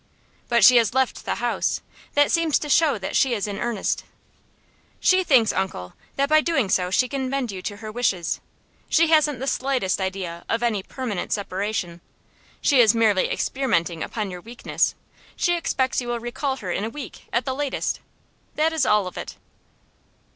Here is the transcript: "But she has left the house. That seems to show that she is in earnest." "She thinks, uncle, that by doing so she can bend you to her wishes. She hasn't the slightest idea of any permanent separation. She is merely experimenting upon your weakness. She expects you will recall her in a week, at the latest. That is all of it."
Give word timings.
"But 0.49 0.65
she 0.65 0.77
has 0.77 0.95
left 0.95 1.25
the 1.25 1.35
house. 1.35 1.79
That 2.15 2.31
seems 2.31 2.57
to 2.57 2.69
show 2.69 2.97
that 2.97 3.15
she 3.15 3.35
is 3.35 3.45
in 3.45 3.59
earnest." 3.59 4.03
"She 4.99 5.23
thinks, 5.23 5.53
uncle, 5.53 5.93
that 6.15 6.27
by 6.27 6.41
doing 6.41 6.69
so 6.69 6.89
she 6.89 7.07
can 7.07 7.29
bend 7.29 7.51
you 7.51 7.61
to 7.61 7.77
her 7.77 7.91
wishes. 7.91 8.39
She 8.89 9.09
hasn't 9.09 9.37
the 9.39 9.45
slightest 9.45 10.01
idea 10.01 10.43
of 10.49 10.63
any 10.63 10.81
permanent 10.81 11.31
separation. 11.33 12.01
She 12.61 12.79
is 12.81 12.95
merely 12.95 13.29
experimenting 13.29 14.01
upon 14.01 14.31
your 14.31 14.41
weakness. 14.41 14.95
She 15.35 15.53
expects 15.55 16.01
you 16.01 16.07
will 16.07 16.19
recall 16.19 16.55
her 16.55 16.71
in 16.71 16.83
a 16.83 16.89
week, 16.89 17.25
at 17.31 17.45
the 17.45 17.53
latest. 17.53 17.99
That 18.55 18.73
is 18.73 18.87
all 18.87 19.05
of 19.05 19.19
it." 19.19 19.35